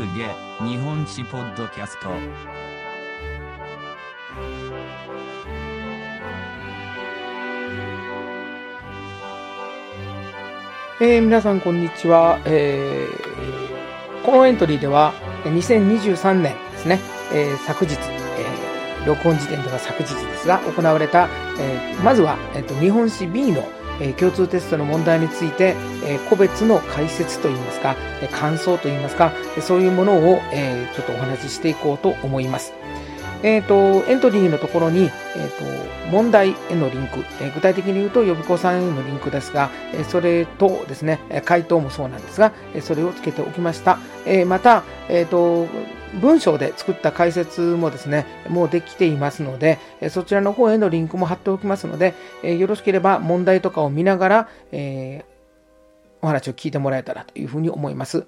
[0.00, 0.34] くげ
[0.66, 2.08] 日本史ポッドキャスト
[11.02, 13.30] えー皆さんこんにちは、えー
[14.24, 17.00] このエントリーでは2023年ですね、
[17.32, 21.28] えー昨日、えー録音時点では昨日ですが行われた、
[21.58, 23.62] えーまずは、えっと日本史 B の、
[24.00, 32.72] え共通テストの問題について、え個別の解説といいますか、え感想といいますか、そういうものを、えちょっとお話ししていこうと思います。
[33.42, 43.98] えっ、と、エントリーのところに、えっ、と、問題へのリンク、えー具体的に言うと予備校さんへのリンクですが、えーそれとですね、え回答もそうなんですが、えそれをつけておきました。
[44.26, 45.66] えまた、えっ、と、
[46.20, 49.78] 文章で作った解説もですね、もうできていますので、
[50.10, 55.30] そちらの方へのリンクも貼っておきますので、よろしければ問題とかを見ながら、えー
[56.22, 58.26] お話を聞いてもらえたらというふうに思います。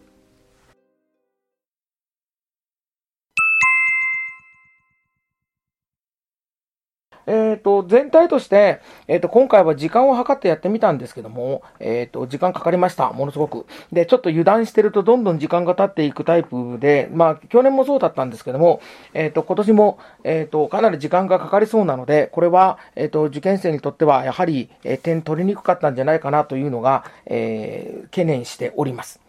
[7.27, 13.12] えっ、と、全体として、えっ、と、今回は時間を計ってやってみたんですけども、えっ、と、時間かかりました。
[13.12, 13.67] ものすごく。
[13.92, 18.81] で、ちょっと油断してるとどんどん時間が経っていくタイプで、まあ、去年もそうだったんですけども、
[19.14, 29.20] えっ、と、今年も、えっ、と、かなり時間がかかりそうなので、これは、えっ、と、受験生にとっては、やはり、え点取りにくかったんじゃないかなというのが、えー懸念しております。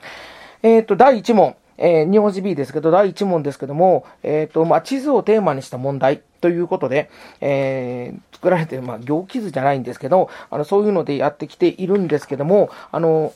[0.62, 1.56] えっ、と、第1問。
[1.78, 7.10] えー日本史 B ですけど、第1問ですけども、えっ、と、まあ、地図をテーマにした問題ということで、
[7.42, 13.34] えー作られてる、まあ、行記図じゃないんですけど、あの、そういうのでやってきているんですけども、あの、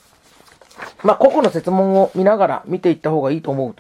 [1.01, 3.73] まあ、個々の説問を見ながら見ていった方がいいと思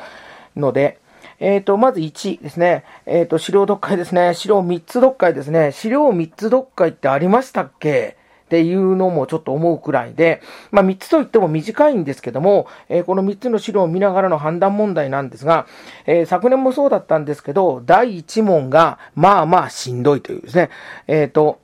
[0.55, 0.99] うので、
[1.39, 2.83] えっ、と、まず1ですね。
[3.05, 4.33] えっ、と、資料読解ですね。
[4.33, 5.71] 資料3つ読解ですね。
[5.71, 8.16] 資料3つ読解ってありましたっけ？
[8.47, 15.67] っていうのもちょっと思うくらいで、まあ3つといっても短いんですけども、えーこの3つの資料を見ながらの判断問題なんですが、
[16.05, 20.69] えー昨年もそうだったんですけど、第1問がまあまあしんどいというですね。
[21.07, 21.59] えっ、と、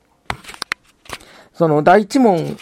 [1.54, 2.58] その第一問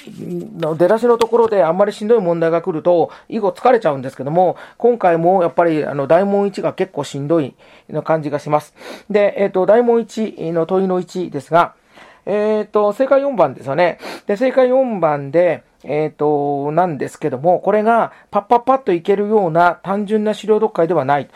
[0.59, 7.55] の出だしのところであんまりしんどい問題が来ると、以後疲れちゃうんですけども、今回もやっぱりあの大問1が結構しんどい
[7.89, 8.75] な感じがします。
[9.09, 11.73] で、えっ、と、大問1の問いの1ですが、
[12.25, 13.99] えっ、と、正解4番ですよね。
[14.27, 21.29] で、正解4番で、えっ、と、なんですけども、これがパッパッパッといけるような単純な資料読解ではない。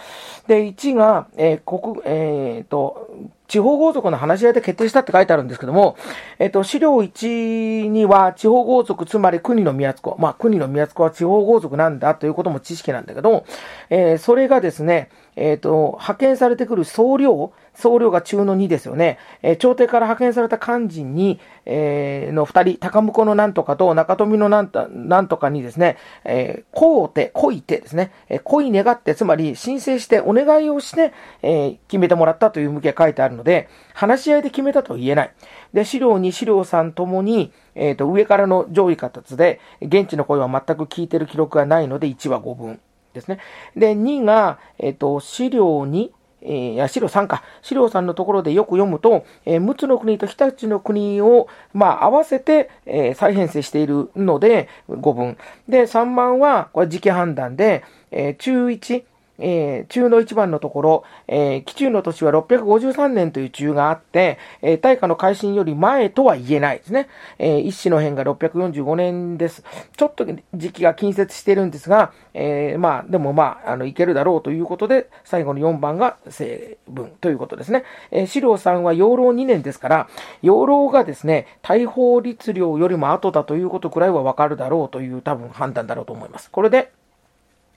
[0.48, 3.10] で、1が、えー国、えっ、と、
[3.48, 5.98] 地方豪族の話し合いで決定したって書いてあるんですけども、
[6.40, 10.16] えっ、と、資料1には地方豪族、つまり国の宮津子。
[10.20, 13.46] まあ、国の宮津子は地方豪族なんだということも知識なんだけど、
[13.90, 19.18] えそれがですね、えっ、と、派遣されてくる総領、総領が中の2ですよね。
[19.42, 35.32] えー朝廷から派遣された肝心に、えーの2人、高婿のなんとかと中富のなんとなんとかにですね、えー、こうて、こいてですね、えー、こい願って、つまり申請してお願いをして、えー決めてもらったという向きが書いてあるので、話し合いで決めたと言えない。
[35.74, 42.80] で、資料2、資料3ともに、えっ、と、上からの上位形で、現地の声は全く聞いてる記録がないので、1は5分
[43.16, 43.40] ですね。
[43.76, 46.12] で、2が、えっ、と、資料2、
[46.42, 47.44] えーや、資料3か。
[47.62, 55.38] 資料3のところでよく読むと、えー、陸奥の国と日立の国を、まあ、合わせて、えー再編成しているので、5分。
[55.68, 59.04] で、3番は、これ時期判断で、えー中1、
[59.40, 67.08] えー中の1番のところ、えー、紀中の年は653年という中があって、えー大化の改新より前とは言えないですね。
[67.40, 69.64] えー一子の変が645年です。
[69.98, 77.84] ちょっと時期が近接してるんですが、えーまあ、でもまあ、あの、いけるだろうということで、最後の4番が成分ということですね。
[78.12, 80.10] えー、資料3は養老2年ですから、
[80.42, 86.50] 養老がですね、大法律令よりも後だということくらいはわかるだろうという多分判断だろうと思います。
[86.52, 86.92] これで、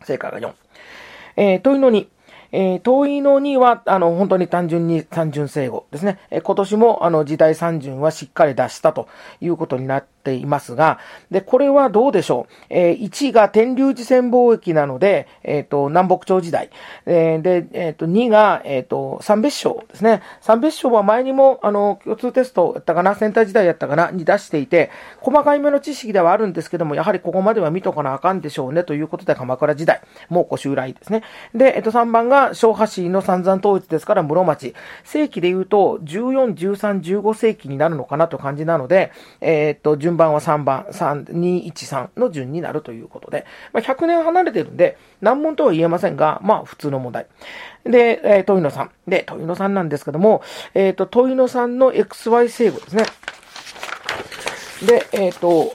[0.04, 0.52] 正解が4。
[1.38, 2.08] えー問いのに。
[2.50, 6.18] えー遠いのには、あの、本当に単純に三巡正語ですね。
[6.30, 9.06] えー今年も、あの、時代三巡はしっかり出したと
[9.40, 10.98] いうことになっていますが、
[11.30, 12.52] で、これはどうでしょう？
[12.70, 16.70] えー1が天竜寺線貿易なので、えっ、と、南北朝時代。
[17.06, 20.22] えーで、えっ、と、2が、えっ、と、三別省ですね。
[20.40, 31.22] 三別省は前にも、あの、共通テストやったかな、センター時代やったかな、に出していて、細かいめの知識ではあるんですけども、やはりここまでは見とかなあかんでしょうね、ということで、鎌倉時代、蒙古襲来ですね。
[31.54, 34.74] で、えっと、3番が、昭和市の三山統一ですから、室町。
[35.04, 41.72] 世紀で言うと、14、13、15世紀になるのかなという感じなので、えっと、順番は3番、3、2、1、
[42.14, 47.26] 3の順になるということで、まあ、100年離れてるんで、難問とは言えませんが、まあ、普通の問題。
[47.84, 48.90] で、えー、問いの3。
[49.06, 50.42] で、問いの3なんですけども、
[50.74, 53.04] えっ、と、問いの3の XY 整合ですね。
[54.86, 55.72] で、えっ、と、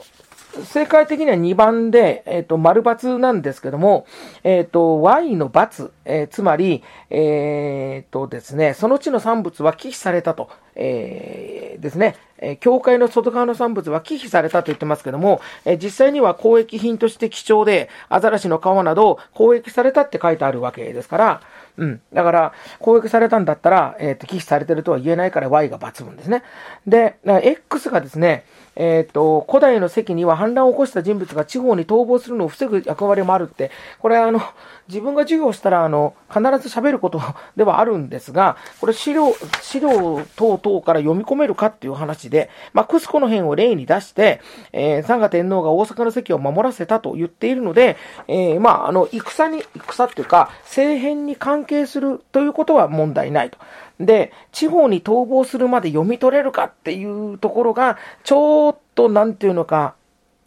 [0.62, 4.06] 正解的には2番で、えっ、と、丸×なんですけども、
[4.44, 21.42] えっ、と、Y の×、えーつまり、えっ、とですね、その地の産物は寄付されたと、えーですね、えー教会の外側の産物は寄付されたと言ってますけども、え実際には交易品として貴重で、アザラシの皮など交易されたって書いてあるわけですから、
[21.78, 22.02] うん。
[22.14, 26.44] だから、交易されたんだったら、えっ、と、寄付されてるとは言えないから Y が抜群ですね。
[26.86, 34.42] で、X がですね、えっ、と、古代の席には反乱を起こした人物が地方に逃亡するのを防ぐ役割もあるって、これあの、
[34.88, 37.22] 自分が授業したら、あの、必ず喋ること
[37.56, 44.42] ではあるんですが、これ資料、資料等々から読み込めるかっていう話で、まあ、クスコの辺を例に出して、
[44.74, 47.96] えー、三河天皇が大阪の席を守らせたと言っているので、
[48.28, 53.58] えー、まあ、あの、戦に、戦っていうか、政変に関係するということは問題ないと。
[54.00, 59.96] で、地方に逃亡するまで読み取れるかっていうところが、ちょっと、なんていうのか、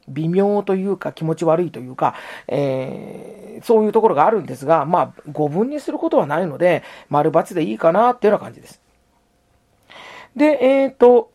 [0.08, 2.14] 微妙というか気持ち悪いというか、
[2.48, 8.80] えーそういうところがあるんですが、まあ、語分にすることはないので、丸×でいいかなっていうような感じです。
[10.34, 11.30] で、えっ、と、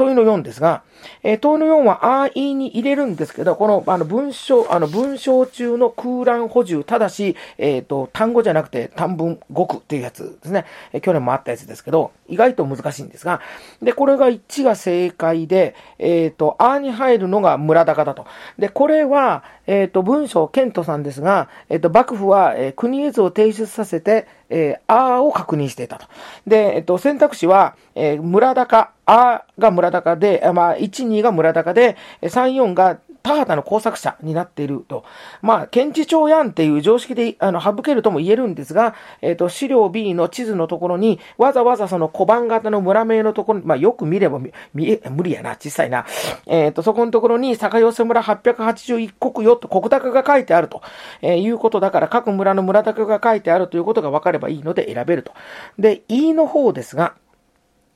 [0.00, 0.82] 問いの4ですが、
[1.22, 10.64] えー問いの4は、あいに入れるんですけど、この、あの、文章、あの、文章中の空欄補充、ただし、えっ、と、単語じゃなくて単文語句っていうやつですね。
[10.92, 13.40] えー去年もあったやつですけど、意外と難しいんですが、
[13.82, 18.26] で、これが1が正解で、えっ、と、あに入るのが村高だと。
[18.58, 26.06] で、これは、えっ、と、文章、ケントさんですが、えっ、と、幕府は、え国絵図を提出させて、えー、あーを確認していたと。
[26.46, 35.04] で、えっ、と、選択肢は、えー村高、あが村高で、まあ、1、2が村高で、3、4が田畑の工作者になっていると。
[35.42, 46.06] まあ、検事長やんっていう常識で、あの、省けるとも言えるんですが、えっ、と、資料 B の地図のところに、わざわざその小判型の村名のところに、まあ、よく見れば見、見え、無理やな、小さいな。
[46.46, 50.82] えっ、と、そこのところに、坂寄村881国よと国高が書いてあると、
[51.22, 55.32] えーいうことだから、各村の村高が書いてあるということが分かればいいので選べると。
[55.78, 57.14] で、E の方ですが、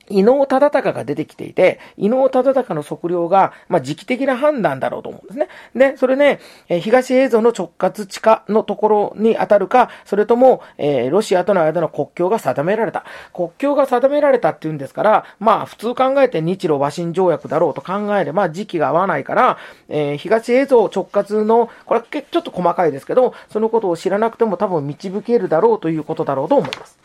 [0.08, 5.48] 伊能忠敬が出てきていて、伊能忠敬の測量が、まあ、時期的な判断だろうと思うんですね。
[5.74, 13.04] で、それね、え東映像の直轄地下のところに当たるか、それとも、えーロシアとの間の国境が定められた。
[13.32, 19.58] 国境が定められたっていうんですから、まあ、普通考えて日露和親条約だろうと考えれば、時期が合わないから、
[19.88, 26.98] えー東映像直轄の、これはちょっと細かいですけど、そのことを知らなくても多分導けるだろうということだろうと思います。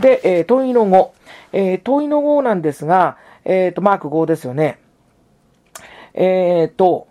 [0.00, 1.21] で、えー問いの5。
[1.52, 4.78] えー問いの号なんですが、えっ、と、マーク5ですよね。
[6.14, 7.08] えっ、と、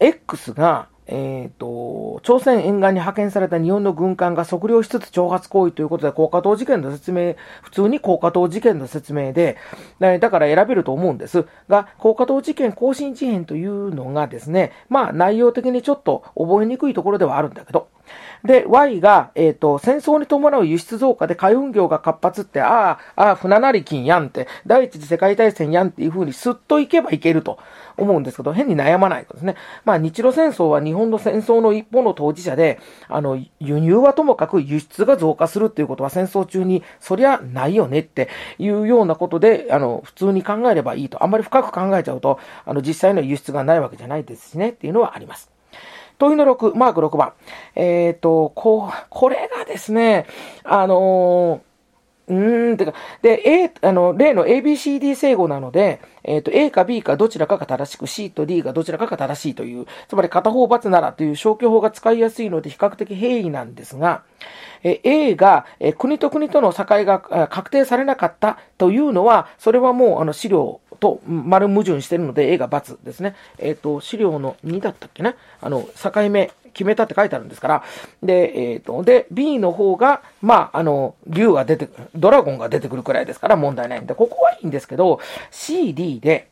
[0.00, 9.56] X が、えっ、と、朝鮮沿岸に派遣された日本の軍艦が測量しつつ挑発行為ということで、高架島事件の説明、普通に高架島事件の説明で、
[10.00, 17.88] だから選べると思うんですが、高架島事件更新事変というのがですね、まあ内容的にちょっと覚えにくいところではあるんだけど、
[18.44, 27.58] で、Y が、えっ、と、戦争に伴う輸出増加で海運業が活発って、ああ、ああ、船成金やんって、第一次世界大戦やんっていう風にスッといけばいけると。
[27.96, 29.56] 思うんですけど、変に悩まないことですね。
[29.84, 32.78] まあ、日露戦争は日本の戦争の一方の当事者で、
[33.08, 38.28] あの、輸入はともかく輸出が増加するっていうことは戦争中に、そりゃないよねって
[38.58, 41.22] いうようなことで、あの、普通に考えればいいと。
[41.22, 45.50] あんまり深く考えちゃうと、あの、実際の輸出がないわけじゃないですしねっていうのはあります。
[46.18, 47.32] 問いの6、マーク6番。
[47.74, 50.26] えっ、と、こう、これがですね、
[50.64, 51.65] あのー
[52.28, 52.92] うーん、てか、
[53.22, 64.22] で、A、あの、例の ABCD 整合なので、えっ、と、A か B かどちらかが正しく、C と D がどちらかが正しいという、つまり片方×ならという消去法が使いやすいので比較的平易なんですが、
[64.82, 73.36] え A が、え国と国との境が確定されなかったというのは、それはもうあの資料と丸矛盾しているので A が×ですね。
[73.58, 75.36] えっ、と、資料の2だったっけね。
[75.60, 77.84] あの、境目決めたって書いてあるんですから。
[78.22, 85.18] で、えっ、と、で、B の方が、まあ、あの、竜が出てくる、ドラゴンが出てくるくらいですから問題ないんで、ここはいいんですけど、
[85.50, 86.48] C、D で、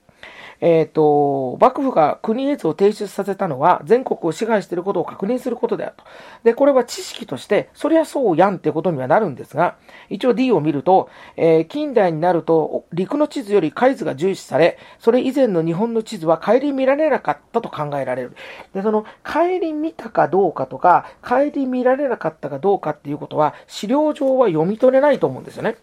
[0.66, 6.04] えっ、と、幕府が国絵図を提出させたのは全国を支配していることを確認することであると。
[6.42, 9.76] で、これは知識として、そりゃそうやんってことにはなるんですが、
[10.09, 18.33] 一応 D を見ると、えー近代になると陸の地図より海図が重視され、それ以前の日本の地図は顧みられなかったと考えられる。
[18.73, 25.76] で、その、顧みたかどうかとか、顧みられなかったかどうかっていうことは、資料上は読み取れないと思うんですよね。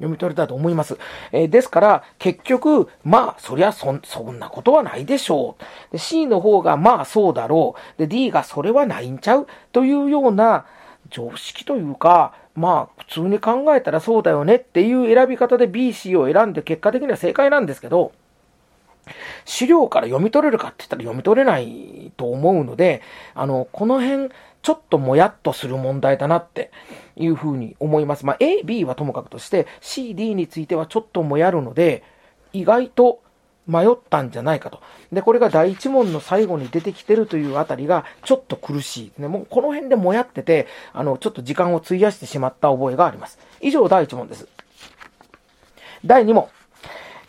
[0.00, 0.98] 読み取れたと思います。
[1.30, 5.92] えーですから、結局、まあ、そりゃそ、そんなことはないでしょう。
[5.92, 7.98] で C の方が、まあ、そうだろう。
[7.98, 9.46] で、D が、それはないんちゃう？
[9.72, 10.64] というような
[11.10, 14.56] 常識というか、まあ、普通に考えたらそうだよね？
[14.56, 18.12] っていう選び方で B、C を選んで結果的には正解なんですけど、
[19.44, 23.02] 資料から読み取れるかって言ったら読み取れないと思うので、
[23.34, 24.30] あの、この辺、
[24.62, 26.70] ちょっともやっとする問題だなって
[27.20, 28.24] いうふうに思います。
[28.24, 32.02] まあ、A、B はともかくとして、C、D についてはちょっともやるので、
[32.52, 33.20] 意外と
[33.66, 34.80] 迷ったんじゃないかと。
[35.12, 39.20] で、これが第一問の最後に出てきてるというあたりが、ちょっと苦しい。
[39.20, 43.38] ね、もうこの辺でもやってて、あの、ちょっと時間を費やしてしまった覚えがあります。
[43.60, 44.48] 以上、第一問です。
[46.04, 46.48] 第二問。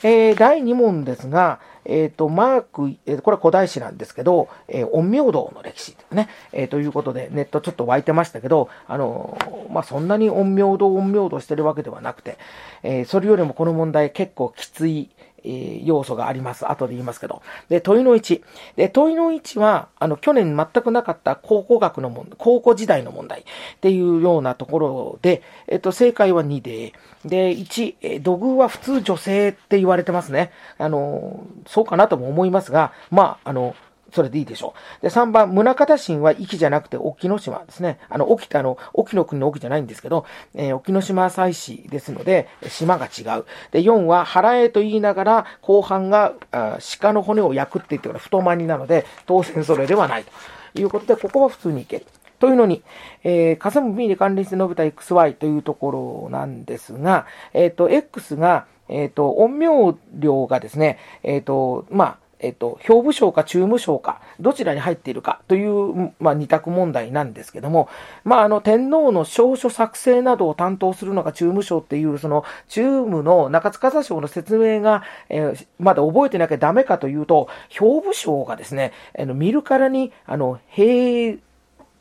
[0.03, 12.38] えー、第2問ですが、えっ、ー、と、マーク、えー、これは古代史なんですけど、えー、陰陽道の歴史ね、えー、ということで、ネットちょっと湧いてましたけど、あのー、まあ、そんなに陰陽道、陰陽道してるわけではなくて、
[12.83, 15.09] え、それよりもこの問題結構きつい、
[15.43, 16.69] え、要素があります。
[16.69, 17.41] 後で言いますけど。
[17.69, 18.41] で、問いの1。
[18.75, 23.43] で、問いの1は、あの、去年全くなかった考古学の問題、考古時代の問題っ
[23.79, 26.93] ていうようなところで、えっと、正解は2で、
[27.25, 30.51] で、1、え土偶は普通女性って言われてますね。
[30.77, 33.75] あの、そうかなとも思いますが、まあ、あの、
[34.12, 35.01] それでいいでしょう。
[35.01, 38.00] で、3番、宗像神は壱岐じゃなくて沖ノ島ですね。
[38.10, 43.46] あの、沖ってあの、沖の国の沖じゃないんですけど、えー、沖ノ島祭祀ですので、島が違う。
[43.72, 50.25] で、4は、腹へと言いながら、後半が、鹿の骨を焼くって言ってる太まになので、当然それではない
[50.74, 52.06] ということで、ここは普通にいける。
[52.39, 52.82] というのに、
[53.24, 67.88] えー、かさむ B に関連して述べた XY というところなんですが、えっ、ー、と、X が、えっ、ー、と、陰陽量がですね、えっ、ー、と、まあ、えっと、表部省か中務省か、どちらに入っているかという、まあ、二択問題なんですけども、
[68.24, 77.48] まあ、あの、天皇の証書作成などを担当するのが中務省っていう、その、中務の中塚省の説明が、えー、まだ覚えてなきゃダメかというと、
[77.79, 81.38] 表部省がですね、あの、見るからに、あの、平、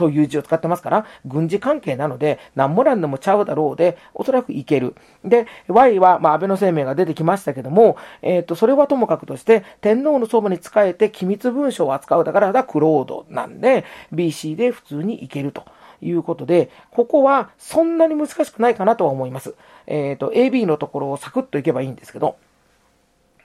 [0.00, 4.95] という字を使ってますから、軍事関係なので、何もなんでもちゃうだろうで、おそらくいける。
[5.26, 15.64] で、Y は、まあ、安倍の生命が出てきましたけども、えっ、ー、と、それはともかくとして、天皇のそばに仕えて機密文書を扱うだからだ、クロードなんで、BC で普通にいけると。
[16.02, 19.54] いうことで、ここはそんなに難しくないかなとは思います。
[19.87, 22.37] えっ、ー、と、AB のところをサクッといけばいいんですけど、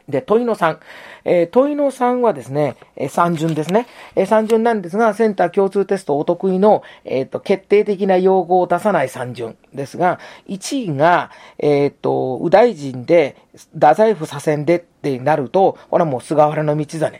[0.08, 0.78] で、問いの3。
[1.24, 3.88] えー、問いの3はですね、えー、3順ですね。
[4.16, 13.36] えー、3順なんですが、センター共通テストお得意の、えっ、ー、と、決定的な用語を出さない3順ですが、1位が、えっ、ー、と、右大臣で、
[13.74, 17.20] 太宰府左遷でってなると、これはもう菅原道真。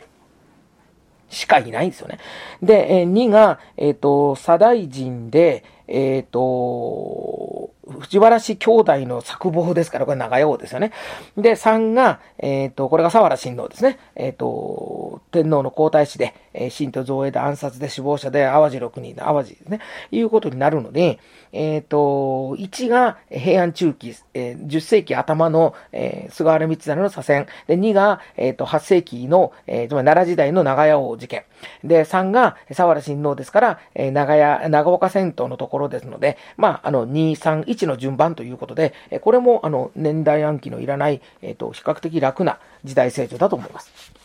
[1.28, 2.18] しかいないんですよね。
[2.62, 10.92] で、えー、2が、えっ、と、左大臣で、えっ、と、藤原氏兄弟の作望ですから、これ長屋ですよね。
[11.36, 13.98] で、3が、えっ、ー、と、これが沢原親王ですね。
[14.16, 19.80] えっ、ー、と、天皇の皇太子で、えー、神と造営で暗殺で死亡者で淡路六人の淡路ですね。
[20.10, 21.18] いうことになるので、
[21.52, 27.46] えっ、ー、と、1が平安中期、えー、10世紀頭の、えー、菅原道真の左遷。
[27.66, 31.44] で、2が、えっ、ー、と、8世紀の、えー、つまり奈良時代の長屋王事件。
[31.84, 44.15] で、3が沢原親王ですから、えー、長屋、長岡戦闘のところですので、まあ、あの、2、3、1の順番ということで、えこれも、あの、年代暗記のいらない、えっ、ー、と、比較的楽な時代成長だと思います。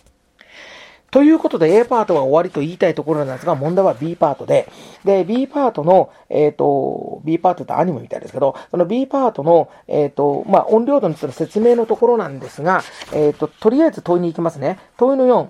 [1.11, 4.71] ということで A パートは終わりと言いたいところなんですが、問題は B パートで、
[5.03, 12.81] で、B パートの、えっ、ー、と、B パートってアニメみたいですけど、その B パートの、えっ、ー、と、まあ、音量度についての説明のところなんですが、
[13.13, 14.79] えっ、ー、と、とりあえず問いに行きますね。
[14.97, 15.49] 問いの4、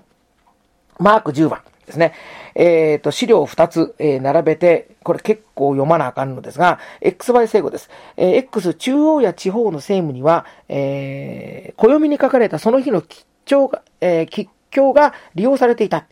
[0.98, 1.60] マーク10番。
[1.86, 2.12] ですね。
[2.54, 7.90] えっ、ー、と、資料を2つ、えー、並べて、これ結構読まなあかんのですが、XY 整合です。
[8.16, 14.26] えー、X 中央や地方の政務には、えー、暦に書かれたその日の吉兆が、えー、
[14.72, 16.06] 境が利用されていた。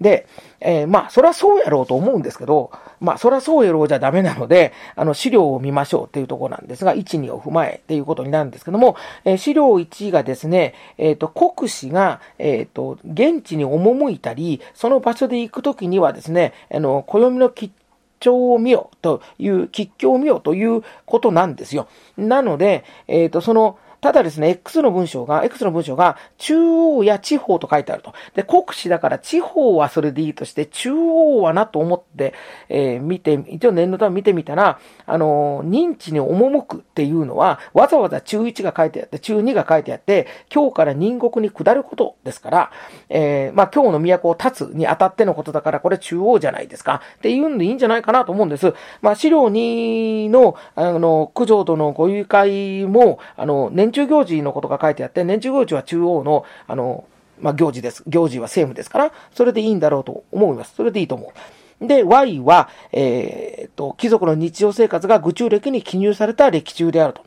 [0.00, 0.26] で、
[0.60, 2.70] えー、まあ、それはそうやろうと思うんですけど、
[3.00, 17.72] まあ、それはそうやろうじゃダメなので、あの、資料を見ましょうっていうところなんですが、1、2を踏まえっていうことになるんですけども、えー、資料1がですね、えっ、ー、と、国司が、えっ、と、現地に赴いたり、その場所で行くときにはですね、あの、暦の吉
[18.20, 21.88] 兆を見よという、吉祥を見よということなんですよ。
[22.16, 28.14] なので、えっ、と、その、ただですね、X の文章が、X の文章が、中央や地方と書いてあると。
[28.36, 32.32] で、国史だから地方はそれでいいとして、中央はなと思って、
[32.68, 42.70] えー、見て、一応念のため見てみたら、あのー、認知に赴くっていうのは、わざわざ中1が書いてあって、中2が書いてあって、今日から隣国に下ることですから、
[43.08, 47.02] えー、まあ、今日の都を立つにあたってのことだから、これ中央じゃないですか。
[47.16, 48.72] っていうんでいいんじゃないかなと思うんです。
[49.02, 57.04] まあ、資料2の、あの、九条とのご誘拐も、あの、年中行事のことが書いてあって、年中行事は中央の、あの、
[57.40, 58.02] まあ、行事です。
[58.06, 60.74] 行事は政務ですから、それでいいんだろうと思います。
[60.74, 61.32] それでいいと思
[61.80, 61.86] う。
[61.86, 67.24] で、Y は、えー、っと、貴族の日常生活が愚中歴に記入された歴中であると。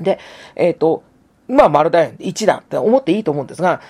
[0.00, 0.18] で、
[0.56, 1.02] えー、っと、
[1.48, 2.12] まあ、丸だよ。
[2.18, 3.80] 一段って思っていいと思うんですが、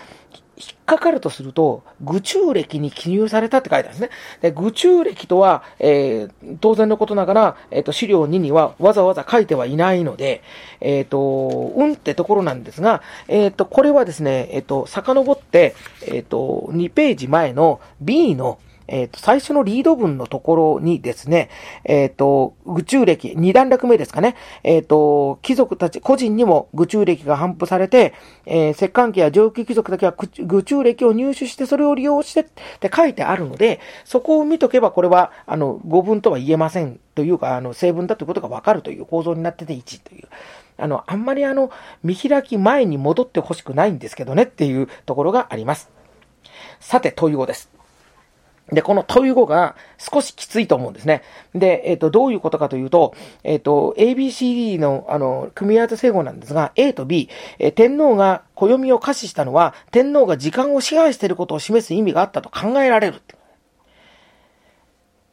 [0.57, 4.11] 引っかかるとすると、愚中歴に記入されたって書いてあるんですね。
[4.41, 10.43] で、愚中歴とは、えー、当然のことながら、えっ、ー、と、資料2にはわざわざ書いてはいないので、
[10.81, 15.75] えっ、ー、と、うんってところなんですが、えっ、と、これはですね、えっ、と、遡って、
[16.07, 21.51] えっ、と、2ページ前の B の、えっ、ー、と、最初のリード文のところにですね、
[21.85, 28.15] えっ、ー、と、愚中歴、二段落目ですかね、えっ、ー、と、貴族たち、個人にも愚中歴が頒布されて、
[28.47, 30.15] えー、石棺家や上級貴族だけは
[30.47, 32.45] 愚中歴を入手してそれを利用してっ
[32.81, 40.29] て書いてあるので、そこを見とけばこれは、あの、語文とは言えませんというか、あの、成分だということがわかるという構造になってて1という。
[40.77, 41.71] あの、あんまりあの、
[42.03, 45.91] 見開き前に戻ってほしくないんですけどねっていうところがあります。
[46.81, 47.71] さて、問い語です。
[48.73, 51.23] で、この問い語が少しきついと思うんですね。
[51.55, 57.29] で、えっ、ー、と、どういうことかというと、えっ、ー、と、ABCD の、あの、組み合わせ整合なんですが、A と B、
[57.59, 63.21] えー、天皇が暦を可視したのは、天皇が時間を支配していることを示す意味があったと考えられる。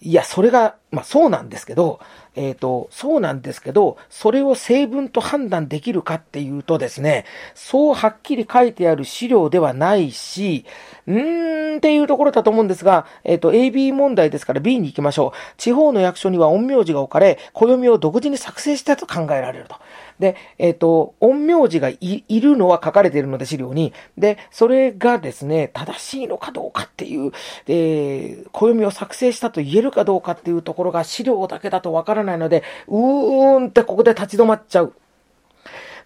[0.02, 2.00] いや、それが、まあそうなんですけど、
[2.36, 10.66] えっ、ー、と、そうなんですけど、それを成分と判断できるかっていうとですね、そうはっきり書いてある資料ではないし、
[11.08, 15.38] うーんっていうところだと思うんですが、えっ、ー、と、AB 問題ですから B に行きましょう。
[15.58, 19.76] 地方の役所には陰陽師が置かれ、暦を独自に作成したと考えられると。
[20.22, 23.92] で、えっ、ー、と、陰陽師がいるのは書かれているので資料に。
[24.18, 27.32] で、それがですね、正しいのかどうかっていう、
[27.68, 34.94] えー、暦を作成したと言えるかどうかっていうところが資料だけだとわからないので、うーんってここで立ち止まっちゃう。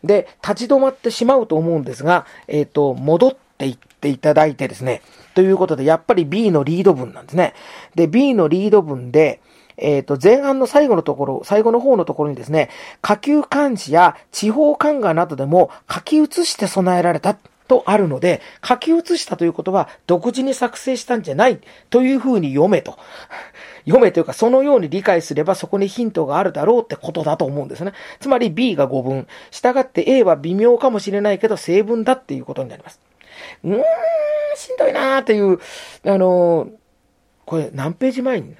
[0.01, 5.01] で、立ち止まってしまうと思うんですが、えっ、ー、と、戻っていっていただいてですね、
[5.33, 7.53] ということで、やっぱり B のリード文なんですね。
[7.95, 9.41] で、B のリード文で、
[9.77, 12.69] えっ、ー、と、前半の最後のところ、最後の方のところにですね、
[13.01, 17.37] 下級漢字や地方漢画などでも書き写して備えられた。
[17.67, 22.97] とあるので、書き写したということは、独自に作成したんじゃないというふうに読めと。
[23.85, 27.93] 読めというか、そのように理解すればそこにヒントがあるだろうってことだと思うんですね。
[28.19, 29.27] つまり B が5分。
[29.51, 32.99] 従って A は微妙かもしれないけど、成分だっていうことになります。
[33.63, 33.83] うーん、
[34.55, 35.59] しんどいなーっていう、
[36.05, 36.71] あのー、
[37.45, 38.55] これ何ページ前に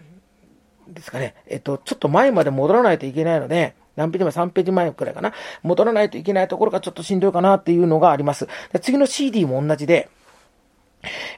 [0.96, 1.36] ですかね。
[1.48, 5.34] えっと、ちょっと前まで戻らないといけないので、何ページ前 ?3 ページ前くらいかな。
[5.62, 8.48] 戻らないといけないところがちょっとしんどいかなっていうのがあります。
[8.74, 10.10] で次の CD も同じで、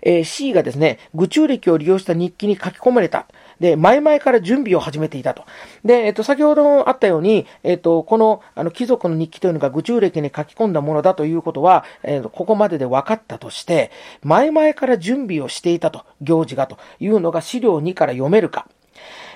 [0.02, 3.28] えー、C がですね、愚中歴を利用した日記に書き込まれた。
[3.60, 5.44] で、前々から準備を始めていたと。
[5.84, 13.92] で、えっと、先ほどあったように、えっと、この、あの、貴族の日記というのが愚中歴に書き込んだものだということは、えっと、ここまでで分かったとして、
[14.24, 18.68] 前々から準備をしていたと、行事がというのが資料2から読めるか。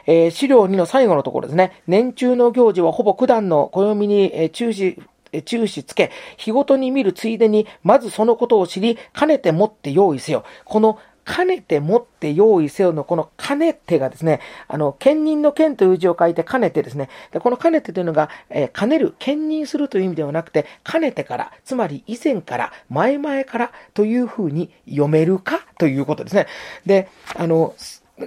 [0.05, 1.81] えー、資料2の最後のところですね。
[1.87, 5.01] 年中の行事はほぼ九段の暦に、えー、注視、
[5.45, 10.43] 注視つけ、日ごとに見るついでに、まずそのことを知り、かねてもって用意せよ。
[10.65, 17.09] このかねてもって用意せよのこのかねてがですね、あの、兼任の兼という字を書いてかねてですね。
[17.31, 26.47] でこのかねてというのが、えー、兼ねる、兼任するという意味ではなくて、かねてから、つまり以前から、前々からというふうに読めるかということですね。
[26.85, 27.75] で、あの、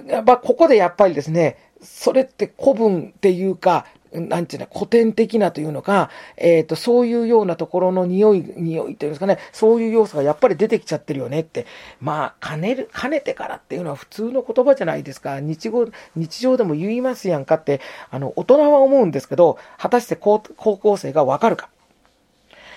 [0.07, 3.85] やっぱここでやっぱりですね、それって古文っていうか、
[4.19, 11.65] なんていうの、古典的なというのか、えっ、ー、と、そういうようなところの匂い、匂いっていうんですかね、そういう要素がやっぱり出てきちゃってるよねって。
[11.99, 15.39] まあ、兼ねる、兼ねてからっていうのは普通の言葉じゃないですか。
[15.39, 21.69] 日語、日常でも言いますやんかって、あの、大人は思うんですけど、果たして高校生がわかるか。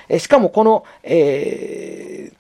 [0.09, 2.38] えしかもこの、えー、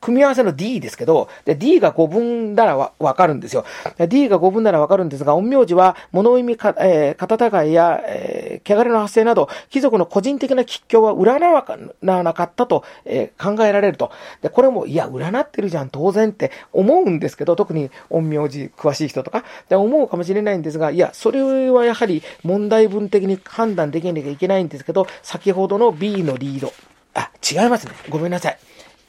[0.00, 3.64] 組み合わせの D ですけど、で D が5分ならわかるんですよ。
[4.08, 14.10] D が5分ならわかるんですが、陰陽師は物意味か、えー、肩違いや、えー、汚れの発生など、貴族の個人的な吉凶は占わなかったと、えー、考えられると。
[14.42, 26.72] で、これも、いや、占ってるじゃん、当然って思うんですけど、特に陰陽師詳しい人とか、で思うかもしれないんですが、いや、それはやはり問題文的に判断できなきゃいけないんですけど、先ほどの B のリード。
[27.14, 27.92] あ、違いますね。
[28.08, 28.58] ごめんなさい。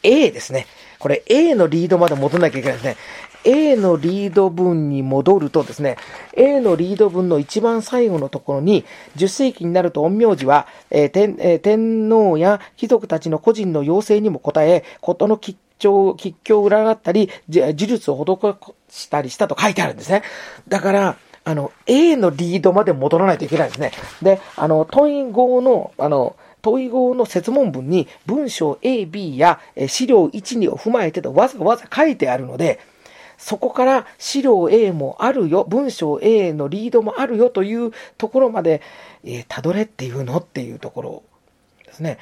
[0.07, 0.65] A ですね。
[0.99, 2.97] これ A のリードまで戻らなきゃいけないですね。
[3.43, 5.97] A のリード文に戻るとですね、
[6.33, 8.83] A のリード文の一番最後のところに、
[9.15, 18.57] 10世紀になると陰陽師は、えー天えー、天皇や貴族たちの個人の要請にも応え、ことの吉祥、吉祥を占ったり、呪術を施
[18.89, 20.23] したりしたと書いてあるんですね。
[20.67, 23.91] だから、あの、A のリードまで戻らないといけないんですね。
[24.21, 26.35] で、あの、問い語の、あの、
[26.67, 32.81] 問い語の説問文に文章 A、B や資料1、2を踏まえてとわざわざ書いてあるので、
[33.37, 38.81] そこから資料 A もあるよ、文章 A のリードもあるよというところまで、
[39.23, 41.23] えー、たどれっていうのっていうところ
[41.85, 42.17] ですね。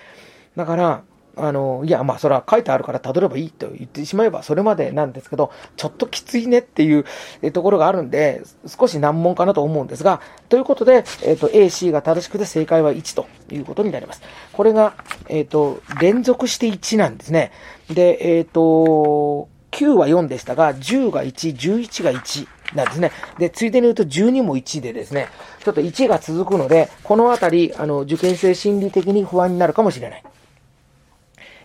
[0.55, 1.03] だから、
[1.38, 7.06] あの、いや、まあ、それは書いてあるから辿ればいいと言ってしまえばそれまでなんですけど、ちょっときついねっていう
[7.52, 14.21] ところがあるんで、少し難問かなと思うんですが、ということで、えっ、ー、と、A、C が正しくて正解は1ということになります。
[14.54, 14.93] これが、
[15.28, 17.52] えっ、ー、と、連続して1なんですね。
[17.89, 23.12] で、えっ、ー、と、9は4でしたが、10が1、11が1なんですね。
[23.38, 25.28] で、ついでに言うと12も1でですね、
[25.63, 30.24] ちょっと1が続くので、このあたり、あの、受験生心理的に不安になるかもしれない。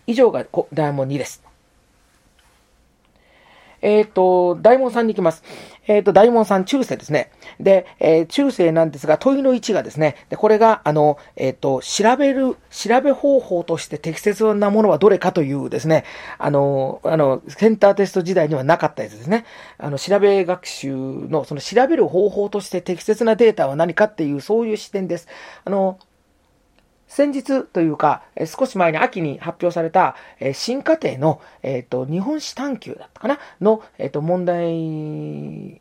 [0.07, 1.43] 以上が大問2です。
[3.83, 5.43] えっ、ー、と、大門さんに行きます。
[5.87, 7.31] えっ、ー、と、大門さん、中世ですね。
[7.59, 16.05] で、えー、中世なんですが、問いの1がですね、で、これが、あの、えっ、と、調べる、調べ方法として適切なものはどれかというですね、
[16.39, 19.45] あの、あの、センターテスト時代にはなかったやつですね。
[19.79, 25.27] あの、調べ学習の、その調べる方法として適切なデータは何かっていう、そういう視点です。
[25.65, 25.99] あの、
[27.11, 30.14] 先日というか、少し前に秋に発表された、
[30.55, 33.40] 新課程の、えっ、と、日本史探求だったかな？
[33.61, 35.81] の、えっ、と、問題、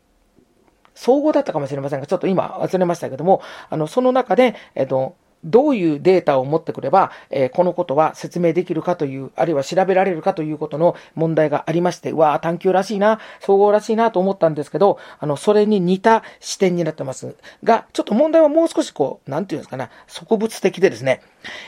[0.96, 5.14] 総合だったかもしれませんが、ちょっと今忘れましたけども、あの、その中で、えっ、と、
[5.44, 21.22] どういうデータを持ってくれば、えー、このことは説明できるかという、あるいは調べられるかということの問題がありまして、うわぁ、探求らしいな、総合らしいなと思ったんですけど、あの、それに似た視点になってますが、ちょっと問題はもう少しこう、なんていうんですかな、植物的でですね、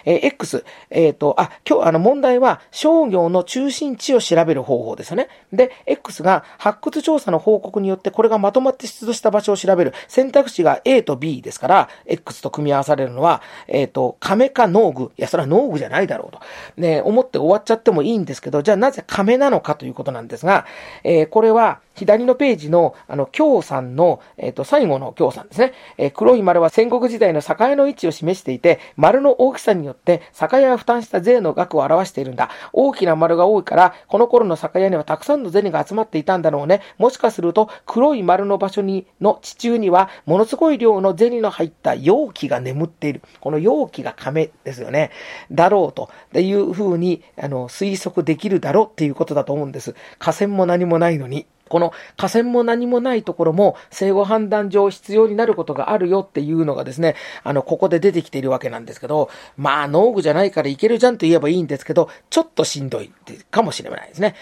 [0.05, 5.29] えー、X、えっ、ー、と、あ、今日あの問題は商業の中心地を調べる方法ですよね。
[5.53, 15.05] で、X が発掘調査の報告によってこれがまとまって出土した場所を調べる選択肢が A と B ですから、X と組み合わされるのは、えっ、ー、と、亀か農具。
[15.05, 16.41] いや、それは農具じゃないだろうと。
[16.77, 20.67] ね、思って終わっちゃってもいいんですけど、じゃあなぜ亀なのかということなんですが、
[21.05, 25.73] えー、これは、左のページの、あの、京さんの、えっ、と、最後の京さんですね。
[25.99, 32.51] えー、黒い丸は戦国時代の境の位置を示していて、丸の大きさによって、酒屋が負担した税の額を表しているんだ。
[32.73, 36.81] 大きな丸が多いから、この頃の酒屋にはたくさんの銭が集まっていたんだろうね。
[36.99, 43.23] もしかすると、黒い丸の場所に、の地中には、ものすごい量の銭の入った容器が眠っている。
[43.41, 45.11] この容器が亀ですよね。
[45.51, 46.09] だろうと。
[46.27, 49.95] っていうふうに、あの、推測できるだろうっていうことだと思うんです。
[50.19, 51.47] 河川も何もないのに。
[51.73, 63.11] この河川も何もないところも生後判断上必要になることがあるよっていうのがですね、あの、ここで出てきているわけなんですけど、まあ、農具じゃないからいけるじゃんと言えばいいんですけど、ちょっとしんどい
[63.51, 64.35] かもしれないですね。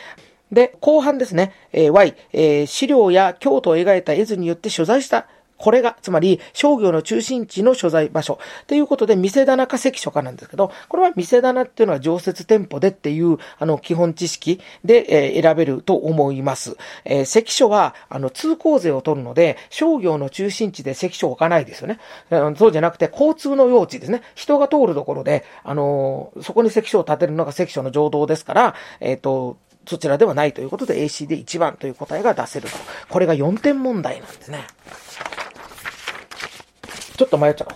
[0.51, 5.29] で、後半ですね、えー、Y、えー、資料や京都を描いた絵図によって所在した
[5.61, 8.39] これが、つまり商業の中心地の所在場所。
[8.67, 16.79] ということで、店棚か関所かなんですけど、これは店棚っていうのは常設店舗でっていう、あの、基本知識で、え、選べると思います。
[17.05, 21.99] えー、関所は、あの、通行税を取るので、商業の中心地で関所を置かないですよね。
[22.57, 24.23] そうじゃなくて、交通の用地ですね。
[24.35, 32.77] 人が通るところで、あのそこに関所を建てるのが関所の浄土ですから、えっ、と、そちらではないということで AC で1番という答えが出せると。
[33.09, 34.65] これが4点問題なんですね。
[37.21, 37.69] ちょっと迷っちゃう。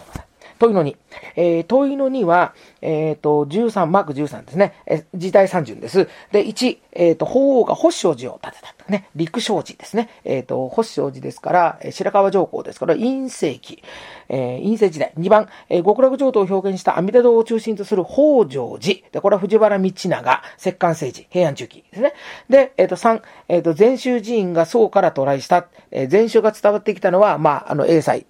[0.59, 0.97] 問いの2。
[1.37, 4.73] えー、問いの2は、えっ、ー、と、13、マーク13ですね。
[4.87, 6.09] え時代三順です。
[6.33, 8.75] で、1、えっ、ー、と、法皇が星正寺を建てた。
[8.91, 10.09] ね、陸正寺ですね。
[10.25, 13.83] えっ、ー、と、星正寺ですから、白川上皇ですから、陰世紀、
[14.31, 15.13] えー、陰世時代。
[15.19, 19.01] 2番、えー、極楽浄土を表現した阿弥陀堂を中心とする北条寺。
[19.13, 22.15] で、これは藤原道長、石棺政治、平安中期ですね。
[22.49, 25.67] で、えっ、ー、と、3、えっ、と、禅宗寺院が宋から渡来した。
[25.91, 28.25] えー、禅宗が伝わってきたのは、まあ、あの、英才。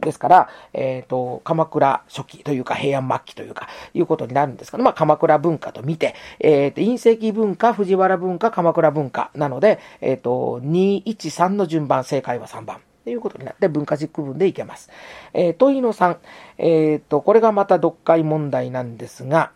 [0.00, 12.80] ですから、えっ、ー、と、鎌倉初期というか平安末期というか、いうことになるんですけど、まあ、鎌倉文化と見て、えっ、ー、と、隕石文化、藤原文化、鎌倉文化なので、えっ、ー、と、2、1、3の順番、正解は3番。
[13.04, 14.90] ということになって文化軸区分でいけます。
[15.32, 16.18] えー、問いの3。
[16.58, 19.52] えっ、ー、と、これがまた読解問題なんですが、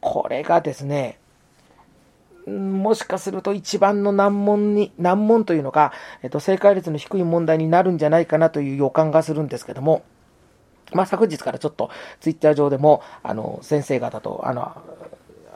[0.00, 1.18] これがですね、
[2.50, 10.02] もしかすると一番の難問に、難問というのが、えっと、正解率の低い問題になるんじゃないかなという予感がするんですけども、
[10.92, 14.76] まあ、昨日からちょっとツイッター上でも、あの、先生方と、あの、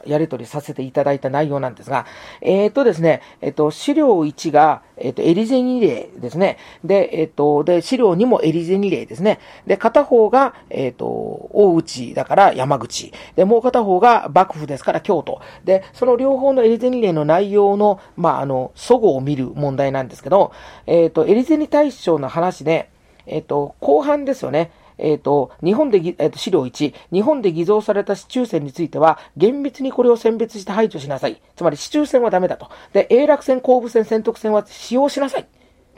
[0.06, 2.06] やり取りさせていただいた内容なんですが、
[2.40, 6.58] えっ、ー、とですね、えっ、ー、と、資料1が、えっ、ー、と、エリゼニ例ですね。
[6.84, 9.38] で、えっ、と、で、資料2もエリゼニ例ですね。
[9.66, 13.12] で、片方が、えっ、と、大内だから山口。
[13.34, 15.40] で、もう片方が幕府ですから京都。
[15.64, 20.52] で、その両方のエリゼニ例の内容の、まあ、あの、祖語を見る問題なんですけど、
[20.86, 22.88] えっ、と、エリゼニ大将の話で、
[23.26, 24.70] えっ、と、後半ですよね。
[24.98, 31.40] えっ、ー、と、日本で、えっ、ー、と、資料1、日本で偽造された市中線については、厳密にこれを選別して排除しなさい。
[31.54, 32.68] つまり、市中線はダメだと。
[32.92, 35.46] で、永楽線、後部線、仙徳線は使用しなさい。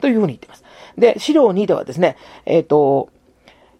[0.01, 0.63] というふうに言ってます。
[0.97, 3.09] で、資料2ではですね、えっ、ー、と、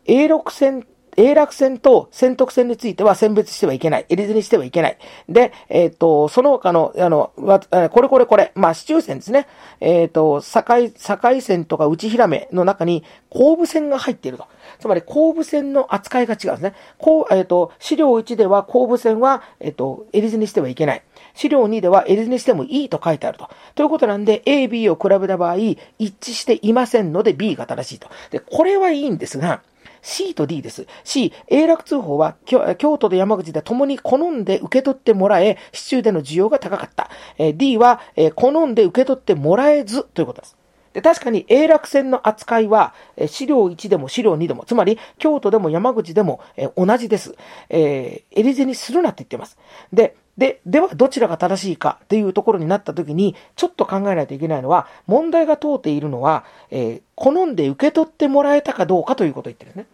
[0.05, 0.85] 永禄線、
[1.19, 4.05] 永楽線と仙徳線については選別してはいけない。
[4.07, 4.97] エリゼにしてはいけない。
[5.27, 9.45] で、えっ、と、その他の、あの、わこれこれこれ、まあ、市中線ですね。
[9.81, 14.47] えっ、と、境、境線とか内平目の中に後部線が入っていると。
[14.79, 16.73] つまり後部線の扱いが違うんですね。
[16.97, 21.03] こう、えっ、と、資料1では後部線は、えっ、と、エリゼにしてはいけない。
[21.33, 23.49] 資料2では L にしてもいいと書いてあると。
[23.75, 28.07] ということなんで、A、B を比べた場合、一致していませんので B が正しいと。
[28.31, 29.61] で、これはいいんですが、
[30.01, 30.87] C と D です。
[31.03, 37.09] C、永楽通報は京都と山口で共に好んで受け取ってもらえ、市中での需要が高かった。
[37.37, 40.59] え D はえ好んで受け取ってもらえずということです。
[40.93, 47.35] で、確かに永楽線の扱いは、え資料1でも資料2でも、つまり京都でも山口でも、え同じです。
[47.69, 49.57] えー、エリゼにするなって言ってます。
[49.93, 59.85] で、で、ではどちらが正しいかっていうところになった時に、ちょっと考えないといけないのは、問題が通っているのは、えー、好んで受け取ってもらえたかどうかということを言ってるね。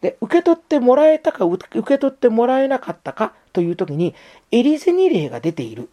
[0.00, 4.14] で、受け取ってもらえたか、受け取ってもらえなかったかという時に、
[4.52, 5.88] エリゼニ例が出ている。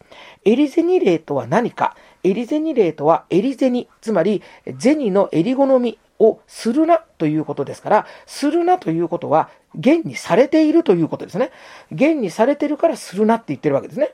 [0.45, 1.97] エリゼニ例とは何か？
[2.23, 4.43] エリゼニ例とはエリゼニ、つまり、
[4.77, 11.51] 銭の襟好みをするなということですから、するなということは、現にされているということですね。
[11.91, 14.13] 現にされてるからするなって言ってるわけですね。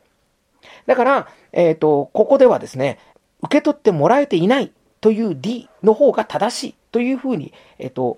[0.85, 2.99] だから、えっ、ー、と、ここではですね、
[3.43, 8.17] 受け取ってもらえていないという D の方が正しいというふうに、えっ、ー、と、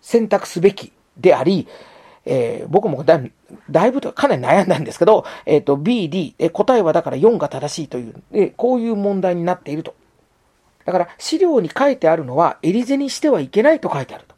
[0.00, 1.68] 選択すべきであり、
[2.24, 3.20] えー、僕もだ
[3.68, 9.94] だいぶとかなり悩んだんですけど、えっ、ー、と、B、D、答えはだから4が正しいという、えこういう問題になっていると。
[10.84, 14.34] だから資料に書いてあるのは、エリゼにしてはいけないと書いてあると。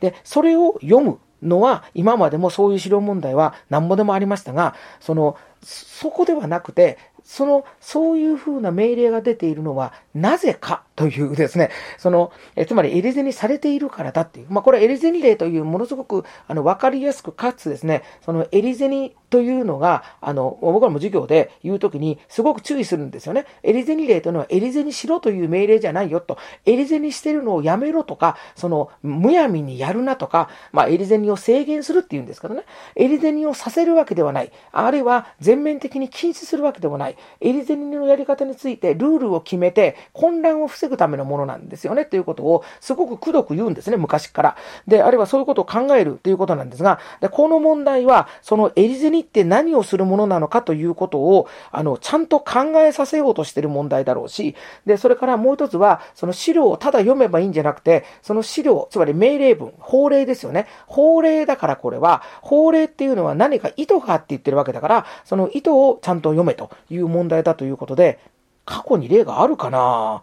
[0.00, 23.46] で、それを読むのは、今までもそういう資料問題は何ぼでもありましたが、その、そこではなくて、その、そういうふうな命令が出ているのは、なぜかというですね、その、えつまりエレゼにされているからだっていう、まあ、これエレゼニ例というものすごく、あの、わかりやすく、かつですね、そのエリゼニというのが、あの、僕らも授業で言うときに、すごく注意するんですよね。
[23.62, 44.56] エリゼニ例というのは、エリゼにしろという命令じゃないよと、エリゼにしてるのをやめろとか、その、むやみにやるなとか、まあ、エリゼニを制限するっていうんですからね、エリゼニをさせるわけではない、あるいは全面的に禁止するわけでもない、エリゼニのやり方についてルールを決めて、混乱を防ぐためのものなんですよねということをすごくくどく言うんですね、昔から。
[44.86, 54.54] で、あるいはそういうことを考えるということなんですが、でこの問題は、そのエリゼニって何をするものなのかということを、あの、ちゃんと考えさせようとしてる問題だろうし、
[54.86, 60.66] で、それからもう一つは、その資料をただ読めばいいんじゃなくて、その資料、つまり命令文、法令ですよね。
[60.86, 68.18] 法令だからこれは、法令っていうのは何か意図があって言ってるわけだから、その意図をちゃんと読めといういう問題だということで、
[68.64, 70.22] 過去に例があるかな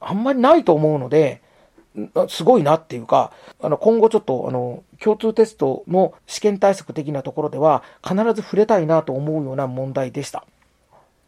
[0.00, 1.42] あんまりないと思うので、
[2.28, 10.44] すごいなっていうか、あの、今後ちょっと、あの、共通テストの試験対策的なところでは、必ず触れたいなと思うような問題でした。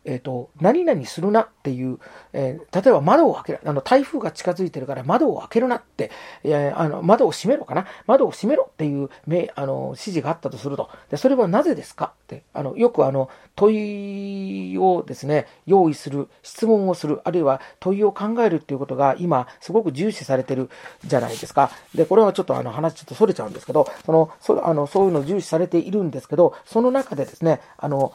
[0.07, 1.99] えっ、ー、と、何々するなっていう、
[2.33, 6.11] えー、例えば窓を開ける、あの、台風が近づいてるから窓を開けるなって、
[6.45, 10.89] えー、あの、窓を閉めろかな窓を閉めろっていう、め、あの、指示があったとすると。
[11.11, 20.71] で、それはなぜですかって、あの、よくあの、問いをですね、用意する、質問をする、あるいは問いを考えるっていうことが今、すごく重視されてる
[21.05, 21.71] じゃないですか。
[21.95, 28.13] で、これはちょっとあの、話ちょっと逸れちゃうんですけど、その、そあのそういうの重視されているんですけど、その中でですね、あの、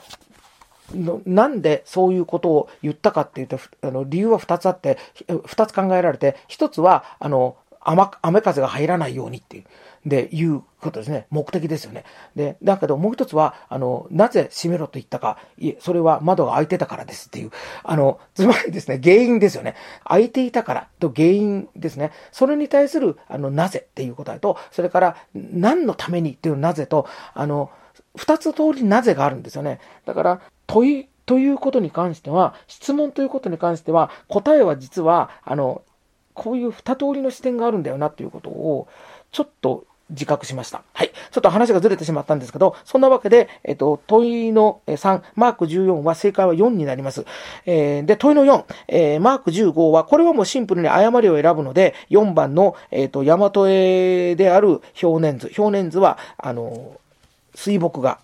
[1.26, 9.64] なんでそういうことを言ったかっていうと、あの理由は2つあって、2つ考えられて、1つは、あの、雨雨風が入らないようにっていう。
[10.06, 11.28] で、いうことですね。
[11.30, 12.06] 目的ですよね。
[12.36, 17.52] で、だけどもう一つは、あの、なぜ閉めろと言ったか、い、それは窓が開いてたからですっていう、
[17.84, 19.76] あの、つまりですね、原因ですよね。
[20.04, 22.12] 開いていたからと原因ですね。
[22.32, 27.70] それに対する、あの、なぜっていう答えと、それから、何のためにっていうなぜと、あの、
[28.16, 29.80] 二つ通りなぜがあるんですよね。
[30.06, 30.42] だから、
[30.72, 35.82] 問いということに関しては、質問ということに関しては、答えは実は、あの、
[36.34, 38.88] こういう二通りの視点があるんだよなということを、
[39.34, 40.84] ちょっと自覚しました。
[40.94, 41.10] はい。
[41.10, 47.26] ちょっと話がずれてしまったんですけど、そんなわけで、えっと、問いの3、マーク14は正解は4になります。
[47.66, 55.52] えー、で、問いの4、えー、マーク15は、これはもうシンプルに誤りを選ぶので、4番の、えっと、大和絵である表年図。
[55.58, 56.98] 表年図は、あの、
[57.56, 58.20] 水墨画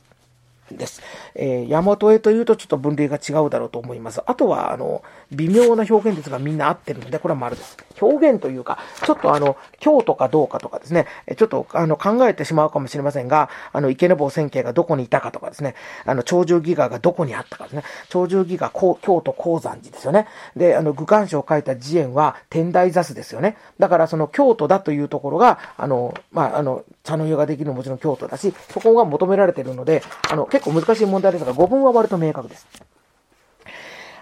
[0.72, 1.02] です。
[1.36, 4.22] えー、大和絵というとちょっと分類が違うだろうと思います。
[4.26, 7.78] あとは、あの、微妙な表現ですがみんな合ってるので、これは丸です。
[8.02, 20.28] 表現というか、ちょっとあの、京都かどうかとかですね、ちょっとあの、考えてしまうかもしれませんが、あの、池坊千景がどこにいたかとかですね、あの、長寿ギガがどこにあったかですね、長寿ギガ、京都鉱山寺ですよね。
[20.56, 23.58] で、あの、具漢書を書いた寺院は天台座ですよね。
[23.80, 32.68] だからその京都だというところが、あの、まあ、あの、茶の湯ができるのもちろん京都だし、そこが求められているので、あの、結構難しい問題ですが、語文は割と明確です。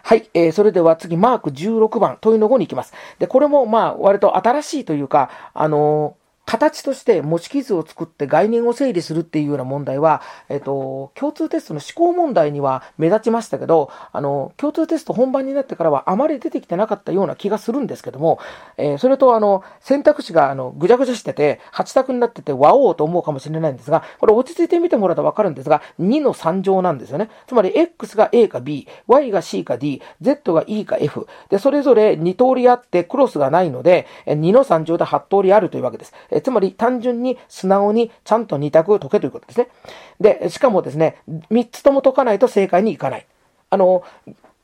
[0.08, 0.30] はい。
[0.36, 2.94] えー、それでは次、マーク16番、問いの5に行きます。
[3.18, 18.40] で、これも、まあ、割と新しいというか、あのー形として模式図を作って概念を整理するっていうような問題は、えっ、と、共通テストの思考問題には目立ちましたけど、あの、共通テスト本番になってからはあまり出てきてなかったような気がするんですけども、
[18.78, 27.30] えー、それとあの、選択肢があの、ぐちゃぐちゃしてて、8択になってて、わおうと思うかもしれないんですが、これ落ち着いてみてもらうとわかるんですが、2の3乗なんですよね。
[27.48, 31.28] つまり、X が A か B、Y が C か D、Z が E か F。
[31.50, 36.14] で、それぞれ2通りあってクロスがないので、2の3乗で8通りあるというわけです。
[36.36, 39.70] えつまり、単純に素直にちゃんと2択解けということですね。
[40.20, 43.26] で、しかもですね、3つとも解かないと正解にいかない。
[43.70, 44.04] あの、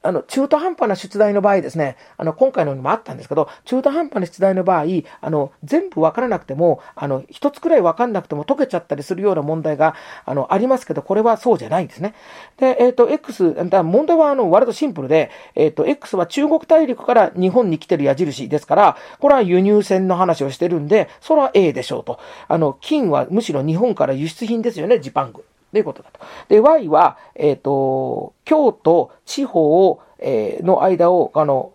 [0.04, 4.86] あの、中途半端な出題の場合ですね、あの、今回のにもあったんですけど、中途半端な出題の場合、
[5.22, 12.16] あの、全部わからなくても、あの、一つくらいわかんなくても解けちゃったりするような問題が、あの、ありますけど、これはそうじゃないんですね。
[12.58, 22.20] で、えっ、ー、と、X、問題は、あの、割とシンプルで、えっ、ー、と、X は中国大陸から日本に来てる矢印ですから、これは輸入船の話をしてるんで、それは A でしょうと。
[22.48, 25.46] あの、金はむしろ日本から輸出品ですよね、ジパング。
[25.72, 26.20] ということだと。
[26.50, 31.74] で、Y は、えっ、ー、と、京都、地方を、えー、の間を、あの、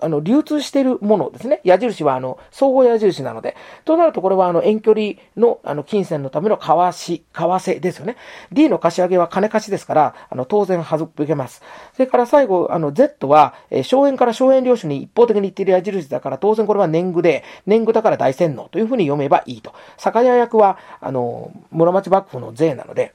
[0.00, 1.60] あの、流通しているものですね。
[1.64, 3.56] 矢印は、あの、相互矢印なので。
[3.84, 8.16] となると、これは、あの、遠距離の、あの、金銭のための為替、為替ですよね。
[8.52, 11.60] D の貸し上げは金貸しですから、あの、当然省けます。
[11.94, 19.72] それから最後、あの、Z は、えー、荘園から荘園領主に一方的に言っている矢印だから、当然これは年貢で、年貢だから大洗脳というふうに読めばいいと。
[19.96, 23.12] 酒屋役は、あの、室町幕府の税なので、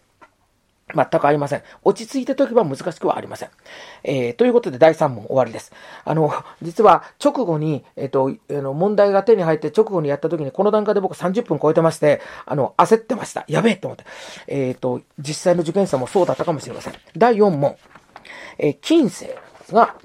[0.95, 1.63] 全くありません。
[1.83, 3.49] 落ち着いて解けば難しくはありません。
[4.03, 5.71] えー、ということで第3問終わりです。
[6.05, 13.45] あの、実は直後に、えっ、ー、と、あの、問題が手に入って直後にやった時にこの段階で僕30分超えてまして、あの、焦ってました。
[13.47, 14.05] やべえと思って。
[14.47, 16.93] えっ、ー、と、実際の受験者もそうだったかもしれません。
[17.17, 17.75] 第4問。
[18.57, 19.95] えー、金星ですが、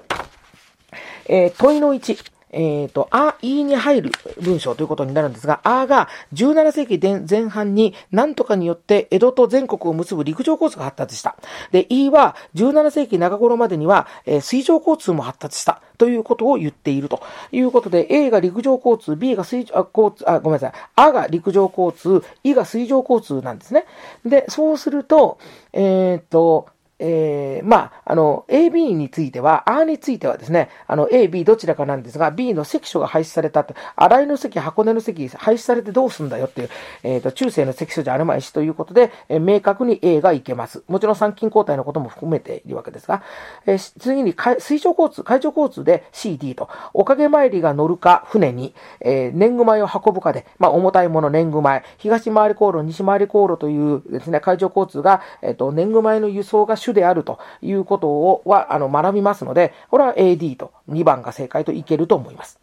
[1.27, 2.28] え、問いの1。
[2.51, 11.35] えっ、ー、と、あ、いに入る文章ということになるんですが、あが17世紀前半に何とかによって江戸と全国を結ぶ陸上交通が発達した。
[11.71, 15.81] で、いは17世紀中頃までには、えー、水上交通も発達した。
[15.99, 20.71] ということを言っているということで、A が陸上交通、B が水上交通、あ、ごめんなさい。
[20.95, 23.85] あが陸上交通、いが水上交通なんですね。
[24.25, 25.39] で、そうすると、
[25.73, 26.67] えっ、ー、と、
[26.99, 36.69] えー、まあ、あの、AB については、R についてはですね、あの、A、B どちらかなんですが、B の関所が廃止されたと、洗いの席、箱根の席、廃止されてどうすんだよっていう、
[37.03, 40.83] えっ、ー、と、中世の関所じゃあるまいしということで、えー、明確に A がいけます。
[40.87, 43.23] もちろん参勤交代のことも含めているわけですが、
[43.65, 62.59] えー、次に水上交通、海上交通で CD と、おかげ参りが乗るか、船に、えー、年貢米を運ぶかで、まあ、重たいもの、年貢米、東回り航路、西回り航路というですね、海上交通が、えっ、と、年貢米の輸送が主であるということをはあの学びますので、これは AD と2番が正解といけると思います。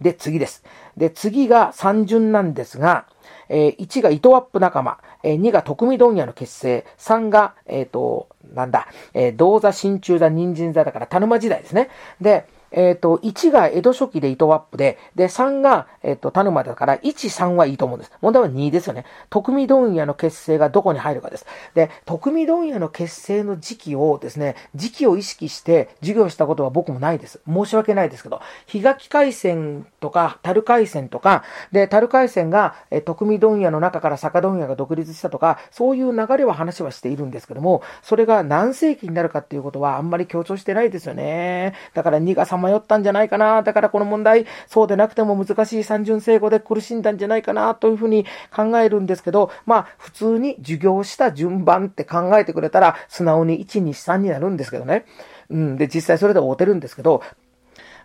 [0.00, 0.64] で、次です。
[0.96, 3.06] で、次が三巡なんですが、
[3.48, 11.90] えー、1が糸ワップ仲間、えー、2が徳見問屋の結成、3が、えっ、ー、と、なんだ、えー、銅座、真鍮座、人参座だから、田沼時代ですね。
[12.20, 18.12] で、えっ、ー、と、1が江戸初期で糸ワップで、で、3が、えっ、ー、と、田沼だから、1、3はいいと思うんです。
[18.20, 19.04] 問題は2ですよね。
[19.28, 21.46] 徳見問屋の結成がどこに入るかです。
[21.74, 27.40] で、徳見問屋の結成の時期をですね、時期を意識して授業したことは僕もないです。
[27.46, 41.74] 申し訳ないですけど、檜垣海戦とか、樽海戦とか、で、樽海戦が、え徳見問屋の中から坂問屋が独立したとか、そういう流れは話はしているんですけども、それが何世紀になるかっていうことはあんまり強調してないですよね。
[41.94, 43.62] だから2が3迷ったんじゃないかな。
[43.62, 55.06] だからこの問題、そうでなくても難しい三巡整語で苦しんだんじゃないかな、というふうに考えるんですけど、まあ、普通に授業した順番って考えてくれたら、素直に1、2、3になるんですけどね。
[55.48, 55.76] うん。
[55.76, 57.22] で、実際それで合うてるんですけど、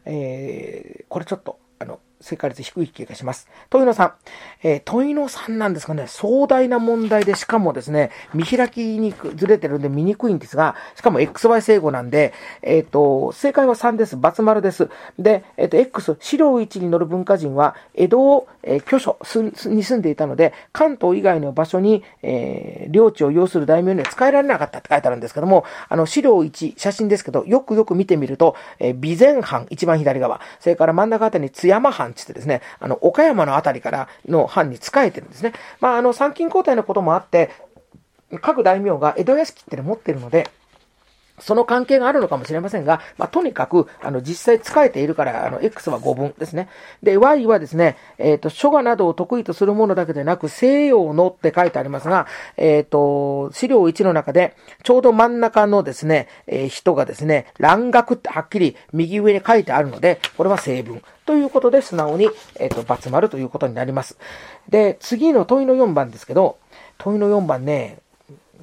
[0.06, 1.60] えー、これちょっと、
[2.26, 3.48] 正解率低い気がします。
[3.70, 4.12] 問いの3。
[4.64, 12.34] えー、問いの3なんですかね、壮大な問題で、しかもですね、見開きにくずれてるんで見にくいんですが、しかも XY 整合なんで、
[12.64, 14.16] えっ、ー、と、正解は3です。
[14.16, 14.90] ×丸です。
[15.20, 19.18] で、えっ、ー、と、X、資料1に乗る文化人は、江戸を、えー、居所
[19.70, 35.54] に住んでいたので、関東以外の場所に、えー、領地を要する大名には使えられなかったって書いてあるんですけども、あの、資料1、写真ですけど、よくよく見てみると、えー、備前藩、一番左側、それから真ん中あたりに津山藩つってですね、あの、岡山のあたりからの藩に仕えてるんですね。
[35.80, 37.52] まあ、あの、参勤交代のこともあって、
[38.42, 40.50] 各大名が江戸屋敷っての持ってるので、
[41.40, 46.70] その関係があるのかもしれませんが、まあ、とにかく、あの、実際使えているから、あの、X は5分ですね。
[47.04, 61.02] で、Y はですね、えっ、ー、と、書画などを得意とするものだけでなく、西洋のって書いてありますが、えっ、ー、と、資料1の中で、ちょうど真ん中のですね、えー、人がですね、蘭学ってはっきり右上に書いてあるので、これは成分。
[61.26, 62.30] ということで、素直に、
[62.60, 64.18] えっ、と、×丸ということになります。
[64.70, 66.58] で、次の問いの4番ですけど、
[66.98, 67.98] 問いの4番ね、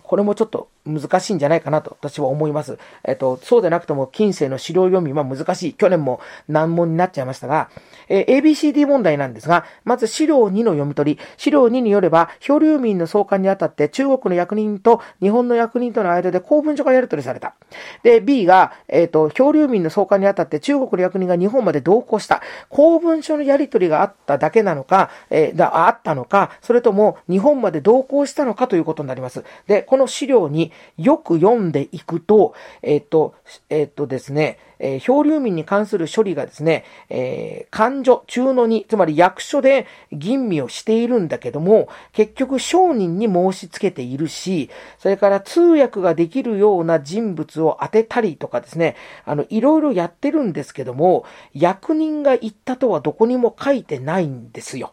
[0.02, 2.78] これもちょっと難しいんじゃないかなと私は思います。
[3.04, 5.74] えっと、そうでなくても近世の資料読みは難しい。
[5.74, 7.70] 去年も難問になっちゃいましたが、
[8.08, 11.22] えー、ABCD 問題なんですが、まず資料2の読み取り。
[11.36, 17.54] 資料2によれば、漂流民の送還にあたって中国の役人と日本の役人との間で公文書がやり取りされた。
[18.02, 22.42] で、B が、えっ、ー、と、漂流民の送還にあたって中国の役人が日本まで同行した。
[22.68, 29.44] 公文書のやり取りがあっただけなのか、えー、だ、あったのか、それとも日本まで同行したのかということになります。
[29.68, 33.34] で、この資料2によく読んでいくと、えっ、と、
[33.68, 44.68] えっ、とですね、えー、漂流民に関する処理がですね、えー、勘所、中の2、つまり役所で吟味をしているんだけども、結局商人に申し付けているし、
[44.98, 54.92] それから通訳ができるような人物を当てたりとかですね、あの、いろいろやってるんですけども、役人が言ったとはどこにも書いてないんですよ。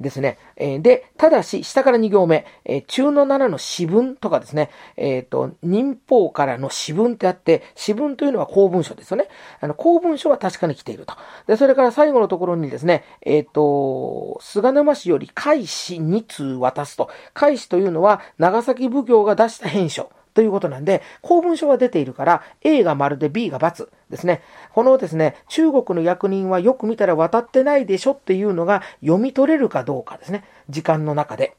[0.00, 0.38] ですね。
[0.56, 9.28] えー、で、ただし、下から2行目、えー、中の7の私文とかですね、えっ、ー、と、民法からの私文ってあって、私文というのは公文書ですよね。
[9.60, 11.14] あの、公文書は確かに来ていると。
[11.46, 17.10] で、それから最後のところにですね、えっ、と、菅沼市より海士2通渡すと。
[17.34, 20.10] 海士というのは、長崎奉行が出した返書。
[20.34, 24.42] ということなんで、公文書は出ているから、A が丸で B が×ですね。
[24.72, 30.44] このですね、中国の役人はよく見たら渡ってないでしょっていうのが読み取れるかどうかですね。
[30.68, 31.56] 時間の中で。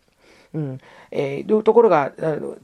[0.53, 0.79] うん。
[1.11, 2.11] えー、いうところが、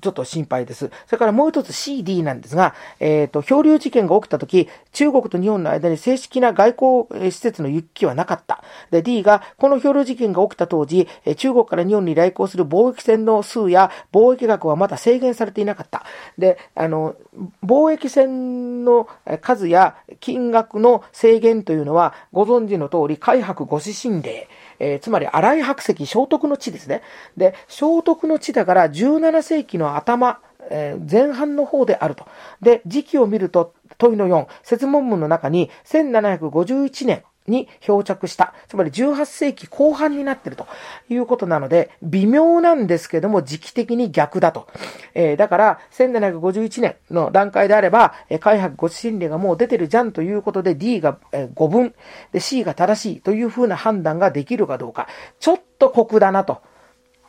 [0.01, 0.89] ちょっと心配です。
[1.05, 6.75] それからもう一つ CD なんですが、えっ、ー、と、漂流事件が起きたとき、中国と日本の間に正式な外
[7.09, 8.63] 交施設の行き来はなかった。
[8.91, 11.07] で、D が、この漂流事件が起きた当時、
[11.37, 16.03] 中国から日本に来航する貿易船の数や貿易額はまだ制限されていなかった。
[16.37, 17.15] で、あの、
[17.63, 19.07] 貿易船の
[19.41, 24.47] 数や金額の制限というのは、ご存知の通り、海白ご指針令、
[24.79, 27.01] えー、つまり荒い白石聖徳の地ですね。
[27.35, 32.25] で、聖徳の地だから17世紀の頭、えー、前半の方であると。
[32.61, 38.53] で、時期を見ると、問いの4、説問文の中に1751年、に漂着した。
[38.67, 40.67] つまり18世紀後半になってると
[41.09, 44.67] いうことなので、微妙なんですけども時期的に逆だと。
[45.13, 51.95] えー、だから、1751年の段階であれば、え開発ご心理がもう出てるじゃんということで D が、え5分、
[52.31, 55.07] で C が正しいというふうな判断ができるかどうか。
[55.39, 56.61] ちょっと酷だなと。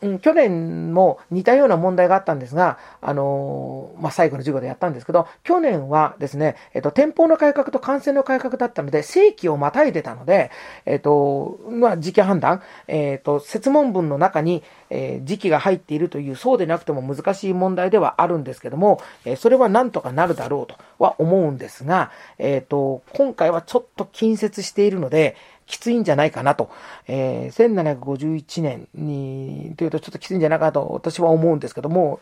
[0.01, 10.51] うん、去年も似たような問題があったんですが、あのー、まあ、最後の授業でやったんですけど、去年はですね、えっと、店舗の改革と感染の改革だったので、正規をまたいでたので、
[10.85, 25.35] えっと、まあ、時期判断、えっと、説問文の中に、えー、時期が入っているという、そうでなくても難しい問題ではあるんですけども、えー、それはなんとかなるだろうとは思うんですが、えっと、今回はちょっと近接しているので、
[25.69, 26.69] きついんじゃないかなと。
[27.07, 32.19] えー、1751年に、というとちょっときついんじゃないかと私は思うんですけども、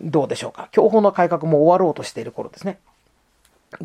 [0.00, 0.68] どうでしょうか。
[0.70, 2.78] 教法の改革も終わろうとしている頃ですね。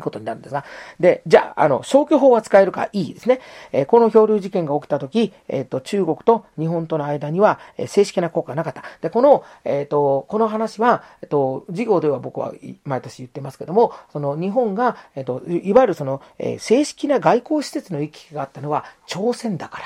[0.00, 0.64] ことになるんですが。
[0.98, 3.40] で、じゃあ、あの、消去法は使えるかいいですね。
[3.72, 8.82] えー、この漂流事件が起きたとき、えっ、ー、と、中国と日本との間には、えー、正式な効果がなかった。
[9.00, 12.52] で、この、えっ、と、この話は、えっ、と、授業では僕は
[12.84, 19.84] 毎年言ってますけども、その日本が、えっ、と、いわゆるその、え正式な外交施設の行き来があったのは朝鮮だから。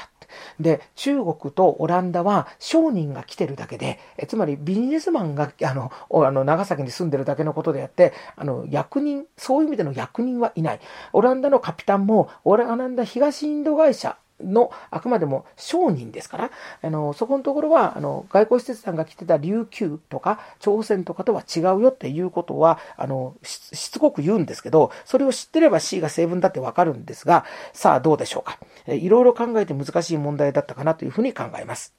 [0.58, 10.80] で、中国とオランダは商人が来てるだけで、えつまりビジネスマンが、あの、あの長崎に住んでるだけのことであって、あの、役人、そういう意味での役人はいない。
[11.12, 16.50] オランダのカピタンも、オランダ東インド会社のあくまでも商人ですから、
[16.82, 28.58] あのそこのところはあの外交使節団が来てた琉球とか朝鮮とかとは違うよっていうことはあのしつこく言うんですけど、それを知ってれば C が成分だってわかるんですが、さあどうでしょうか。
[28.86, 31.94] えいろいろ考えて難しい問題だったかなというふうに考えます。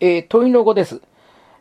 [0.00, 1.00] えー、問いの語です。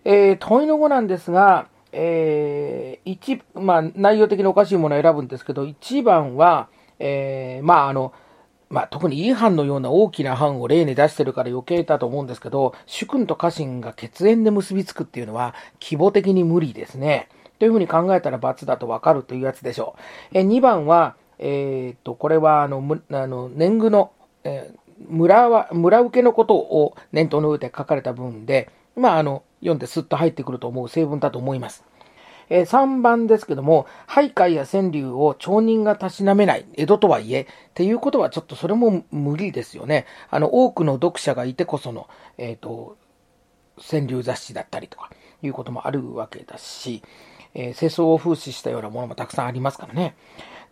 [0.03, 1.67] えー、問いの語なんですが、
[1.97, 6.67] えー、一、まあ、内容的におかしいものを選ぶんですけど、1番は、
[6.99, 8.11] えー、まあ、あの、
[8.69, 17.29] まあ、特に違反のような大きな犯を例に出してるから余計だと思うんですけど、主君と家臣が血縁で結びつくっていうのは、規模的に無理ですね。
[17.59, 19.95] というふうに考えたら罰だとわかるというやつでしょ
[20.33, 20.37] う。
[20.37, 24.11] え2番は、えー、っと、これは、あの、あの年貢の、
[24.43, 24.77] えー、
[25.07, 31.83] 村は、村受けのことを念頭に置いて書かれた文で、まあ、あの、読んですっと入ってくると思う成分だと思います。
[32.49, 40.05] えー、3番ですけども、徘徊や川柳を町人がたしなめない、江戸とはいえ、っていうことはちょっとそれも無理ですよね。
[40.29, 42.97] あの、多くの読者がいてこその、えっ、ー、と、
[43.77, 45.09] 川柳雑誌だったりとか、
[45.41, 47.01] いうこともあるわけだし、
[47.53, 50.15] えー、世相を風刺したようなものもたくさんありますからね。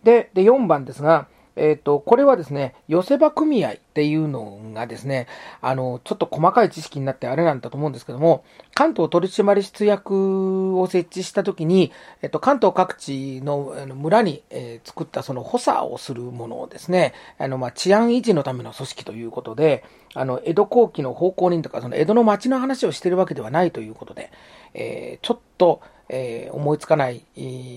[0.02, 5.28] で、で、4番ですが、えっ、ー、と、これはですね、寄せ場組合っていうのがですね、
[5.60, 8.44] あの、ちょっと細かい知識になってあれなんだと思うんですけども、
[8.74, 11.92] 関東取締室役を設置したときに、
[12.22, 19.84] えっ、と、関東各地の村に、えー、作ったその補佐をするものをですね、あの、まあ、治安維持のための組織ということで、
[20.14, 24.30] あの、江戸後期の奉公人とか、その江戸の町の話をしてるわけではないということで、
[24.74, 27.24] えー、ちょっと、えー、思いつかない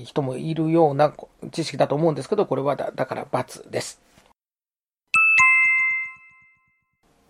[0.05, 1.13] 人もいるような
[1.51, 4.01] 知識だと思うんですけど、これはだだから×です。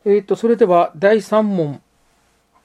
[0.05, 1.81] えっ、ー、と、それでは第3問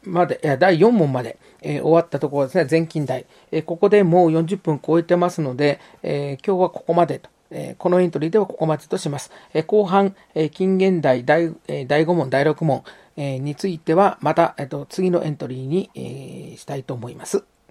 [0.05, 3.27] まで、いや、第4問まで、えー、終わったところですね、全近代。
[3.51, 7.31] えー、ここでもう40分超えてますので、え今日はここまでと。
[7.55, 9.31] えこのエントリーではここまでとします。
[9.53, 12.83] え後半、え近現代第え第5問、第6問、
[13.17, 17.45] えについてはまた、えっと、次のエントリーに、えしたいと思います。